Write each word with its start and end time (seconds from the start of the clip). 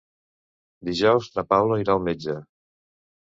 Dijous 0.89 1.29
na 1.35 1.43
Paula 1.51 1.77
irà 1.83 1.95
al 1.97 2.03
metge. 2.09 2.39